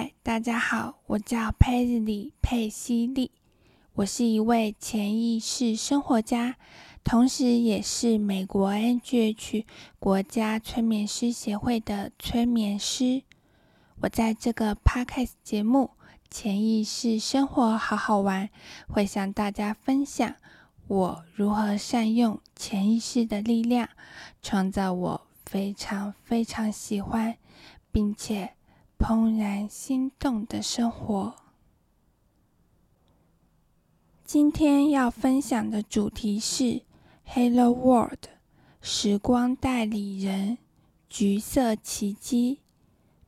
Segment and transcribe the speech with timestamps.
[0.00, 3.32] 嗨，大家好，我叫佩里佩西利，
[3.92, 6.54] 我是一位潜意识生活家，
[7.04, 9.66] 同时也是美国 NGH
[9.98, 13.24] 国家催眠师协会的催眠师。
[14.00, 15.90] 我在这个 Podcast 节目
[16.30, 18.46] 《潜意识生活好好玩》
[18.90, 20.34] 会向大家分享
[20.88, 23.90] 我如何善用潜意识的力量，
[24.40, 27.36] 创造我非常非常喜欢，
[27.92, 28.54] 并且。
[29.00, 31.34] 怦然心动的生活。
[34.22, 36.64] 今天要分享的主题是
[37.24, 38.24] 《Hello World》
[38.82, 40.58] 时光代理人
[41.08, 42.60] 橘色奇迹。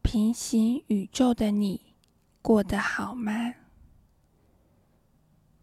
[0.00, 1.82] 平行宇宙的你
[2.40, 3.54] 过得好吗？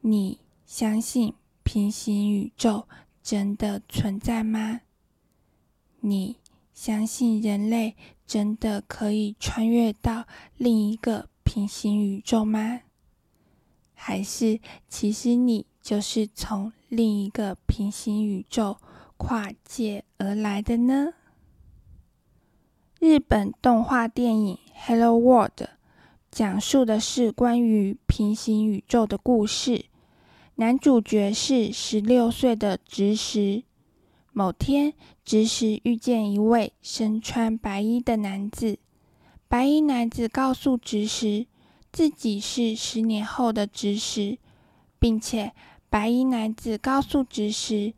[0.00, 1.32] 你相信
[1.62, 2.88] 平行宇宙
[3.22, 4.80] 真的存在吗？
[6.00, 6.38] 你
[6.74, 7.94] 相信人类？
[8.32, 10.24] 真的可以穿越到
[10.56, 12.80] 另一个平行宇宙吗？
[13.92, 14.58] 还是
[14.88, 18.78] 其实你就是从另一个平行宇宙
[19.18, 21.12] 跨界而来的呢？
[23.00, 24.54] 日本动画电影
[24.86, 25.60] 《Hello World》
[26.30, 29.84] 讲述的是关于平行宇宙的故事，
[30.54, 33.64] 男主角是十六岁的直实。
[34.34, 38.78] 某天，直实遇见一位身穿白衣的男子。
[39.48, 41.46] 白衣男子告诉直实，
[41.92, 44.38] 自己是十年后的直实，
[44.98, 45.52] 并且
[45.90, 47.92] 白衣男子告诉直实，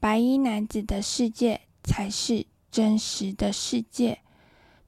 [0.00, 4.20] 白衣男子的世界才是真实的世界，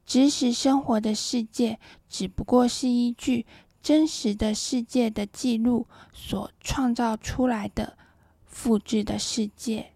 [0.04, 3.46] 直实生活的世界只不过是依据
[3.82, 7.96] 真实的世界的记录所创造出来的
[8.44, 9.92] 复制的世界。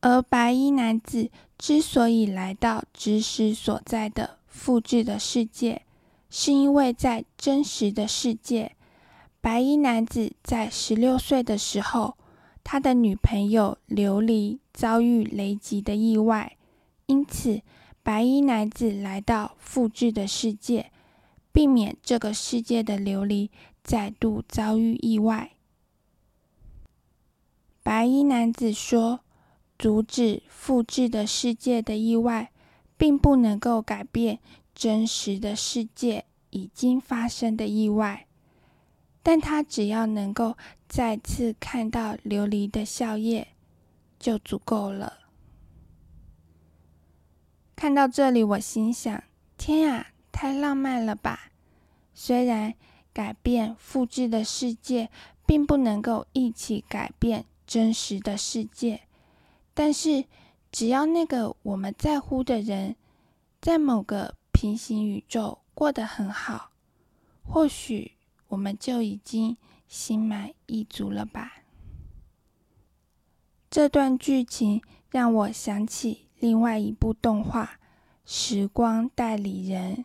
[0.00, 5.82] 而白衣男子之所以来到知识所在的复制的世界，
[6.30, 8.76] 是因为在真实的世界，
[9.40, 12.16] 白衣男子在十六岁的时候，
[12.62, 16.56] 他的女朋友琉璃遭遇雷击的意外，
[17.06, 17.62] 因此
[18.04, 20.92] 白衣男子来到复制的世界，
[21.50, 23.50] 避免这个世界的琉璃
[23.82, 25.50] 再度遭遇意外。
[27.82, 29.20] 白衣男子说。
[29.78, 32.50] 阻止复制的世界的意外，
[32.96, 34.40] 并不能够改变
[34.74, 38.26] 真实的世界已经发生的意外，
[39.22, 40.56] 但他只要能够
[40.88, 43.46] 再次看到琉璃的笑靥，
[44.18, 45.18] 就足够了。
[47.76, 49.22] 看到这里，我心想：
[49.56, 51.52] 天啊，太浪漫了吧！
[52.12, 52.74] 虽然
[53.12, 55.08] 改变复制的世界，
[55.46, 59.02] 并不能够一起改变真实的世界。
[59.78, 60.24] 但是，
[60.72, 62.96] 只要那个我们在乎的人
[63.60, 66.72] 在某个平行宇宙过得很好，
[67.44, 68.16] 或许
[68.48, 69.56] 我们就已经
[69.86, 71.62] 心满意足了吧。
[73.70, 77.64] 这段剧情让我想起另外一部动画
[78.26, 79.94] 《时光代理人》。《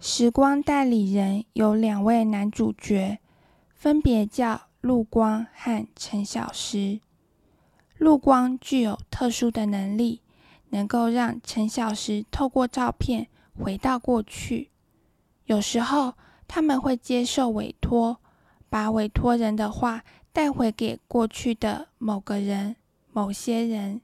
[0.00, 3.18] 时光代理人》有两位男主角，
[3.74, 7.00] 分别叫陆光和陈小时。
[7.98, 10.20] 陆光具有特殊的能力，
[10.70, 14.70] 能够让陈小时透过照片回到过去。
[15.46, 16.14] 有时候
[16.48, 18.18] 他们会接受委托，
[18.68, 22.76] 把委托人的话带回给过去的某个人、
[23.12, 24.00] 某些人。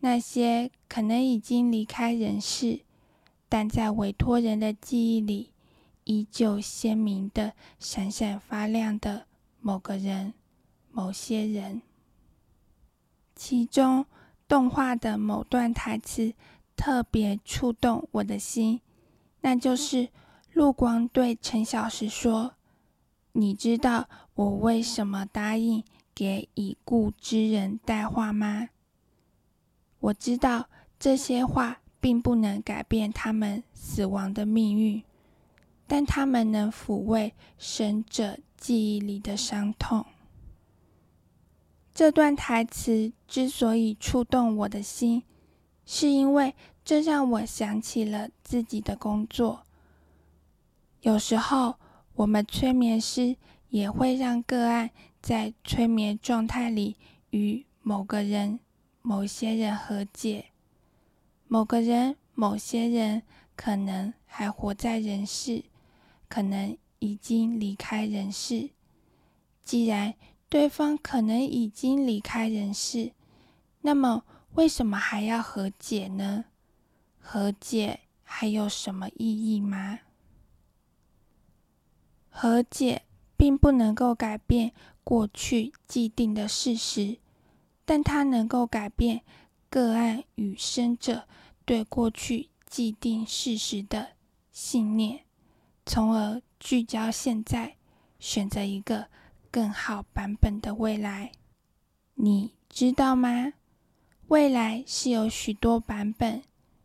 [0.00, 2.80] 那些可能已经离开人世，
[3.48, 5.50] 但在委托人的记忆里
[6.04, 9.26] 依旧鲜明的闪闪发亮的
[9.60, 10.34] 某个人、
[10.90, 11.82] 某些人。
[13.44, 14.06] 其中
[14.46, 16.32] 动画的某段台词
[16.76, 18.80] 特别触动我的心，
[19.40, 20.10] 那就是
[20.52, 22.54] 陆光对陈小石说
[23.32, 25.82] ：“你知道我为什么答应
[26.14, 28.68] 给已故之人带话吗？
[29.98, 30.68] 我知道
[31.00, 35.02] 这些话并不能改变他们死亡的命运，
[35.88, 40.06] 但他们能抚慰生者记忆里的伤痛。”
[41.94, 45.22] 这段台词之所以触动我的心，
[45.84, 46.54] 是因为
[46.84, 49.66] 这让我想起了自己的工作。
[51.02, 51.76] 有时候，
[52.14, 53.36] 我们催眠师
[53.68, 54.90] 也会让个案
[55.20, 56.96] 在催眠状态里
[57.30, 58.60] 与某个人、
[59.02, 60.46] 某些人和解。
[61.46, 63.22] 某个人、某些人
[63.54, 65.64] 可能还活在人世，
[66.28, 68.70] 可能已经离开人世。
[69.62, 70.14] 既然
[70.52, 73.12] 对方可能已经离开人世，
[73.80, 74.22] 那么
[74.52, 76.44] 为什么还要和解呢？
[77.18, 80.00] 和解还有什么意义吗？
[82.28, 84.72] 和解并不能够改变
[85.02, 87.16] 过去既定的事实，
[87.86, 89.22] 但它能够改变
[89.70, 91.26] 个案与生者
[91.64, 94.08] 对过去既定事实的
[94.50, 95.24] 信念，
[95.86, 97.78] 从而聚焦现在，
[98.18, 99.08] 选择一个
[99.52, 101.32] 更好版本的未来。
[102.14, 103.52] 你知道吗？
[104.28, 106.42] 未来是有许多版本、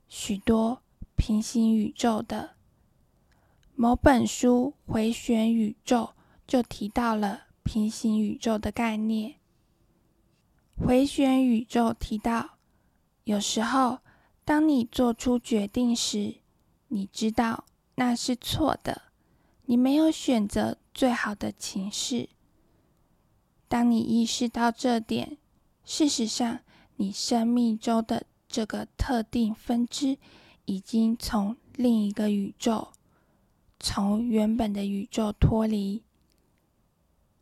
[0.10, 0.82] 许多
[1.16, 2.58] 平行宇宙的。
[3.74, 6.14] 某本书《回旋宇宙》
[6.46, 9.36] 就提到了平行宇宙的概念。
[10.76, 12.58] 回旋宇宙提到，
[13.24, 14.00] 有时候
[14.44, 16.42] 当你做出决定时，
[16.90, 17.64] 你知道
[17.96, 19.04] 那是错的，
[19.66, 22.28] 你没有选择最好的情势。
[23.68, 25.38] 当你意识到这点，
[25.84, 26.60] 事实上，
[26.96, 30.18] 你生命中的这个特定分支
[30.66, 32.88] 已经从另一个宇宙。
[33.80, 36.02] 从原本的宇宙脱离，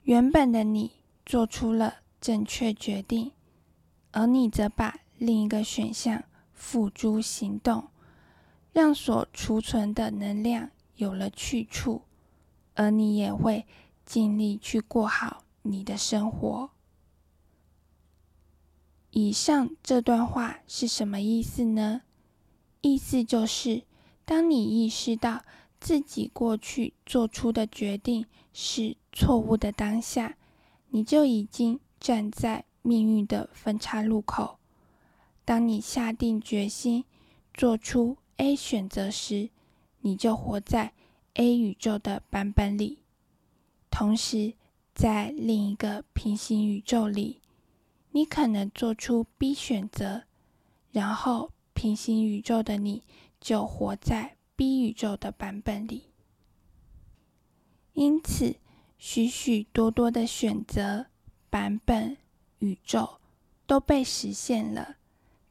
[0.04, 0.92] 原本的你
[1.26, 3.32] 做出了正确决定，
[4.12, 6.22] 而你则把另一个选项
[6.54, 7.88] 付诸行动，
[8.74, 12.02] 让所储存的能量有了去处，
[12.74, 13.66] 而你也会
[14.06, 16.70] 尽力去过好你的生活。
[19.12, 22.02] 以上这段话是什么意思呢？
[22.82, 23.84] 意思就是，
[24.24, 25.44] 当你意识到。
[25.78, 30.36] 自己过去做出的决定是错误的，当下
[30.90, 34.58] 你就已经站在命运的分叉路口。
[35.44, 37.06] 当你下定决心
[37.54, 39.52] 做出 A 选择时，
[40.00, 40.94] 你就活在
[41.36, 42.98] A 宇宙的版本里；
[43.92, 44.56] 同时，
[44.96, 47.42] 在另一个平行宇宙里，
[48.12, 50.24] 你可能做出 B 选择，
[50.92, 53.04] 然后平行宇宙的你
[53.40, 54.38] 就活在。
[54.56, 56.04] B 宇宙的版本里，
[57.92, 58.56] 因此
[58.98, 61.08] 许许多多的选择
[61.50, 62.16] 版本
[62.60, 63.20] 宇宙
[63.68, 64.96] 都被实现了，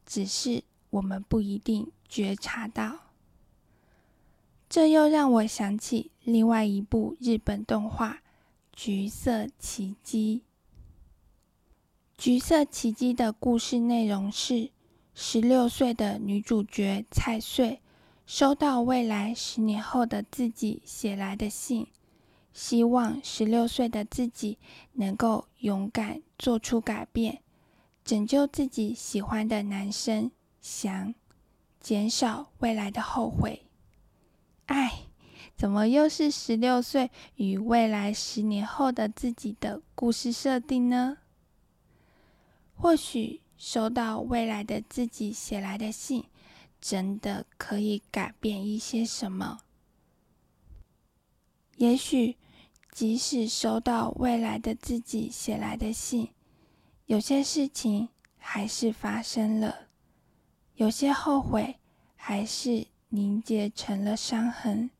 [0.07, 3.11] 只是我们不一定觉察到。
[4.67, 8.13] 这又让我想起另外一部日本动画
[8.75, 10.43] 《橘色奇迹》。
[12.23, 14.71] 《橘色奇迹》的故事内容是
[15.13, 17.81] 十六岁的女主角菜穗。
[18.27, 21.85] 收到未来十年后的自己写来的信，
[22.51, 24.57] 希望十六岁的自己
[24.93, 27.43] 能够勇敢做出改变，
[28.03, 31.13] 拯救自己喜欢的男生翔，
[31.79, 33.67] 减少未来的后悔。
[34.65, 35.04] 爱，
[35.65, 41.17] 怎么又是十六岁与未来十年后的自己的故事设定呢？
[42.75, 46.25] 或许收到未来的自己写来的信。
[46.79, 49.61] 真的可以改变一些什么？
[51.77, 52.37] 也许，
[52.91, 56.29] 即使收到未来的自己写来的信，
[57.07, 59.87] 有些事情还是发生了，
[60.75, 61.79] 有些后悔
[62.15, 64.91] 还是凝结成了伤痕。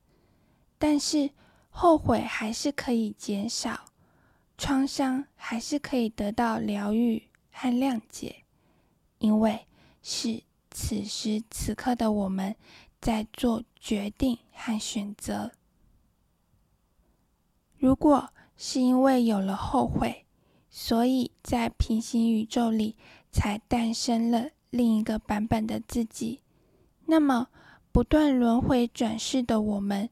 [0.88, 1.32] 但是，
[1.72, 3.86] 后悔还是可以减少，
[4.56, 8.44] 创伤还是可以得到疗愈和谅解，
[9.18, 9.66] 因为
[10.04, 10.44] 是。
[10.70, 12.56] 此时此刻的我们，
[13.02, 15.54] 在做决定和选择。
[17.78, 20.26] 如果是因为有了后悔，
[20.70, 22.96] 所以在平行宇宙里
[23.32, 26.42] 才诞生了另一个版本的自己，
[27.06, 27.48] 那么
[27.92, 30.10] 不断轮回转世的我们，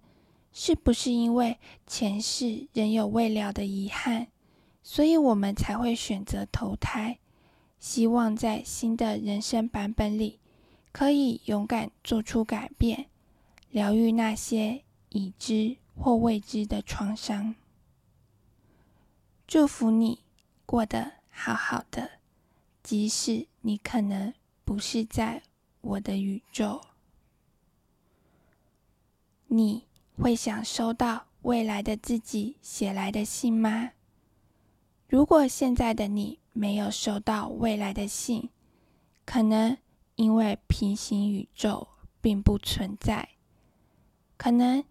[0.53, 1.57] 是不是因为
[1.87, 4.27] 前世仍有未了的遗憾，
[4.83, 7.17] 所以我们才会选择投胎，
[7.79, 10.39] 希望在新的人生版本里？
[10.91, 13.07] 可以勇敢做出改变，
[13.71, 17.55] 疗愈那些已知或未知的创伤。
[19.47, 20.19] 祝福你
[20.67, 22.19] 过得好好的，
[22.83, 24.31] 即使你可能
[24.63, 25.41] 不是在
[25.81, 26.79] 我的宇宙。
[29.47, 29.85] 你
[30.17, 33.91] 会想收到未来的自己写来的信吗？
[35.07, 38.49] 如果现在的你没有收到未来的信，
[39.25, 39.77] 可能。
[40.15, 41.87] 因为平行宇宙
[42.21, 43.29] 并不存在，
[44.37, 44.83] 可能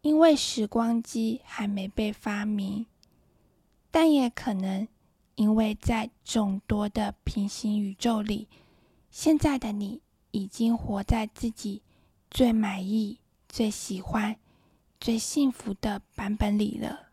[0.00, 2.86] 因为时光机还没被发明，
[3.90, 4.88] 但也可能
[5.34, 8.48] 因为在众多的平行宇宙里，
[9.10, 10.00] 现在的你
[10.30, 11.82] 已经活在自己
[12.30, 14.34] 最满意、最喜欢、
[15.02, 17.08] 最幸福的版本里了，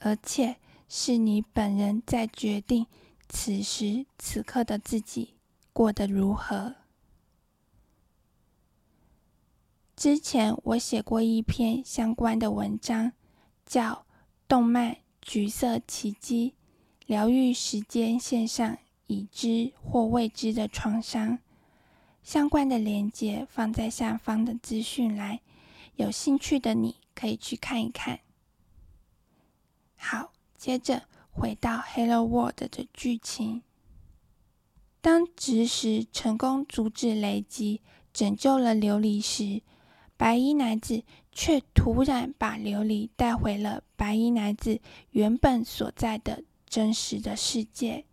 [0.00, 2.86] 而且是你本人在决定
[3.26, 5.36] 此时此刻的自己。
[5.72, 6.74] 过得如何？
[9.96, 13.12] 之前我写过一篇相关的文章，
[13.64, 13.92] 叫
[14.46, 16.50] 《动漫橘色奇迹》，
[17.06, 18.76] 疗愈时间线上
[19.06, 21.38] 已知或未知的创伤。
[22.22, 25.40] 相关的链接放在下方的资讯栏，
[25.96, 28.20] 有兴趣的你可以去看一看。
[29.96, 33.62] 好，接着回到《Hello World》的剧情。
[35.00, 37.80] 当直石成功阻止雷击，
[38.12, 39.62] 拯救了琉璃时，
[40.16, 48.04] 白衣男子却突然把琉璃带回了白衣男子原本所在的真实的世界。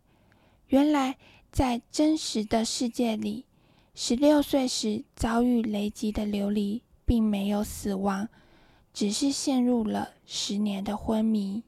[0.67, 1.17] 原来，
[1.51, 3.45] 在真实的世界里，
[3.93, 8.29] 十六岁时遭遇雷击的琉璃并没有死亡，
[8.93, 11.63] 只是陷入了十年的昏迷。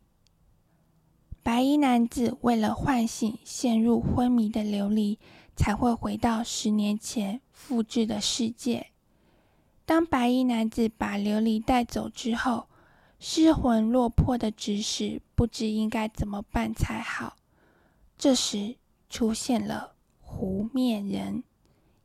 [1.43, 5.17] 白衣男子为了唤醒陷入昏迷的琉璃，
[5.55, 8.87] 才会回到十年前复制的世界。
[9.85, 12.67] 当白衣男子把琉璃带走之后，
[13.19, 17.35] 失魂落魄的执事不知应该怎么办才好。
[18.17, 18.77] 这时
[19.09, 21.43] 出现了狐面人，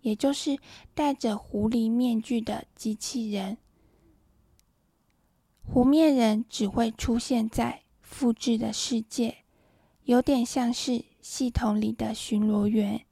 [0.02, 0.58] 也就是
[0.94, 3.58] 戴着狐狸面具的机器人。
[5.62, 9.44] 狐面人只会出现在复制的世界，
[10.04, 13.06] 有点像是系统里的巡逻员，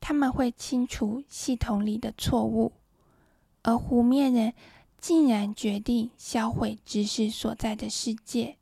[0.00, 2.72] 他们会清除系统里的错误。
[3.62, 4.54] 而湖面人
[4.98, 8.56] 竟然决定销毁知识所在的世界。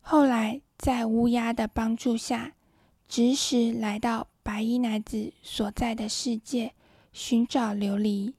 [0.00, 2.54] 后来，在乌鸦的帮助下，
[3.06, 6.74] 直识来到白衣男子所在的世界
[7.18, 8.34] 寻找琉璃。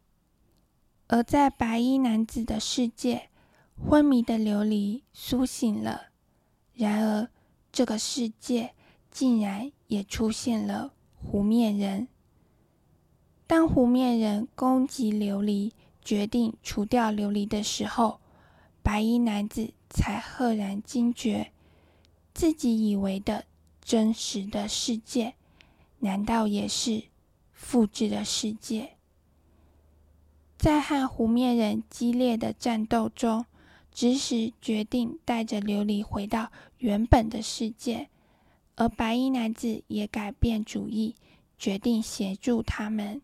[1.07, 3.29] 而在白衣男子的世界，
[3.75, 6.03] 昏迷的琉璃苏醒了。
[6.73, 7.27] 然而，
[7.73, 8.73] 这个世界
[9.11, 12.07] 竟然也出现了湖面人。
[13.45, 18.21] 当湖面人攻击琉璃，决定除掉琉璃的时候，
[18.81, 21.51] 白衣男子才赫然惊觉，
[22.33, 23.43] 自己以为的
[23.83, 25.33] 真实的世界，
[25.99, 27.08] 难道也是
[27.59, 28.95] 复制的世界？
[30.57, 33.45] 在和湖面人激烈的战斗中，
[33.91, 38.09] 直使决定带着琉璃回到原本的世界，
[38.75, 41.15] 而白衣男子也改变主意，
[41.57, 43.21] 决定协助他们。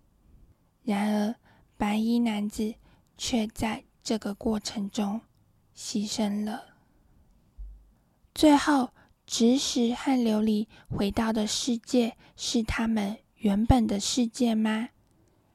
[0.83, 1.35] 然而，
[1.77, 2.75] 白衣男子
[3.17, 5.21] 却在这个过程中
[5.75, 6.75] 牺牲了。
[8.33, 8.89] 最后，
[9.25, 14.89] 直使和琉璃回到的世界是他们原本的世界吗？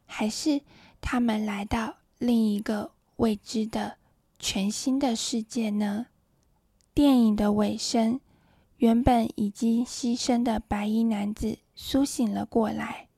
[0.06, 0.62] 还是
[1.00, 3.96] 他们来到另一个未知的
[4.38, 6.06] 全新的世界呢？
[6.92, 8.20] 电影的尾声，
[8.76, 13.08] 原本已经牺牲的白衣男子苏醒了过来。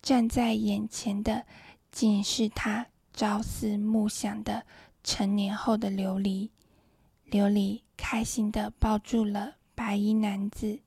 [0.00, 1.44] 站在眼前的，
[1.90, 4.64] 竟是他朝思暮想的
[5.02, 6.50] 成年后的琉璃。
[7.30, 10.80] 琉璃开心的抱住了白衣男子。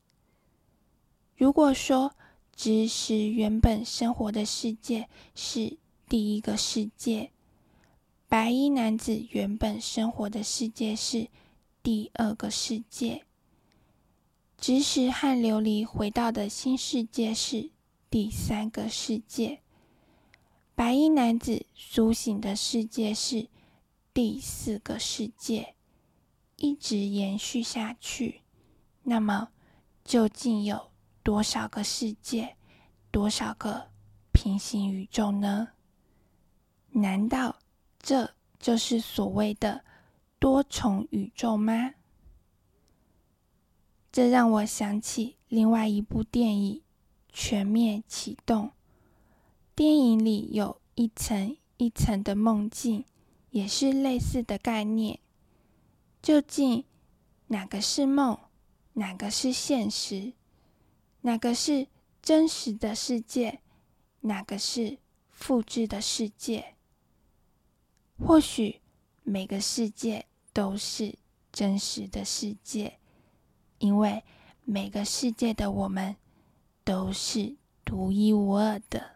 [1.35, 2.15] 如果说
[2.55, 5.77] 知识原本生活的世界是
[6.07, 7.31] 第一个世界，
[8.27, 11.27] 白衣男子原本生活的世界是
[11.81, 13.23] 第二个世界，
[14.57, 17.71] 知识和琉璃回到的新世界是。
[18.11, 19.61] 第三个世界，
[20.75, 23.47] 白衣男子苏醒的世界是
[24.13, 25.75] 第四个世界，
[26.57, 28.41] 一直延续下去。
[29.03, 29.47] 那么，
[30.03, 30.90] 究竟有
[31.23, 32.55] 多少个世界，
[33.11, 33.89] 多少个
[34.31, 35.69] 平行宇宙呢？
[36.89, 37.57] 难道
[37.99, 39.83] 这就是所谓的
[40.39, 41.93] 多重宇宙吗？
[44.11, 46.81] 这让我想起另外一部电影。
[47.33, 48.71] 全面启动。
[49.73, 53.05] 电影里有一层一层的梦境，
[53.51, 55.17] 也是类似的概念。
[56.21, 56.83] 究竟
[57.47, 58.37] 哪个是梦，
[58.95, 60.33] 哪个是现实？
[61.21, 61.87] 哪个是
[62.21, 63.61] 真实的世界？
[64.21, 64.97] 哪个是
[65.29, 66.75] 复制的世界？
[68.19, 68.81] 或许
[69.23, 71.17] 每个世界都是
[71.51, 72.99] 真实的世界，
[73.79, 74.23] 因为
[74.63, 76.17] 每个世界的我们。
[76.83, 79.11] 都是独一无二的。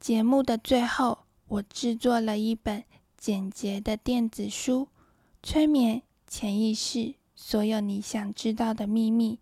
[0.00, 2.84] 节目的最后，我制作了一本
[3.18, 4.84] 简洁的电子书
[5.42, 9.34] 《催眠潜意识：所有你想知道的秘密》，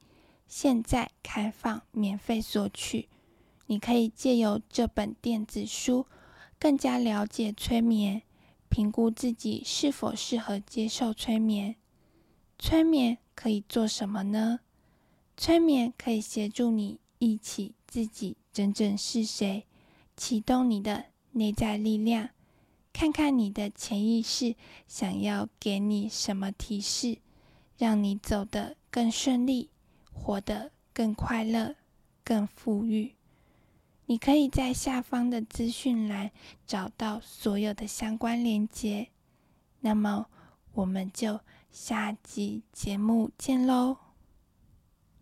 [0.48, 3.08] 现在开放免费索取。
[3.66, 6.06] 你可以借由这本电子书，
[6.58, 8.22] 更加了解催眠，
[8.68, 11.76] 评估自己是否适合接受催眠。
[12.58, 14.60] 催眠可以做什么呢？
[15.36, 19.64] 催眠可以协助你忆起自己真正是谁，
[20.16, 22.30] 启动你的内在力量，
[22.92, 27.18] 看看你的潜意识想要给你什么提示，
[27.76, 29.71] 让你走得更顺利，
[30.12, 31.75] 活得更快乐、
[32.23, 33.14] 更富裕。
[34.07, 36.31] 你可以在下方的资讯栏
[36.66, 39.09] 找到所有的相关链接。
[39.81, 40.26] 那么，
[40.75, 41.40] 我们就
[41.71, 44.03] 下集节目见喽！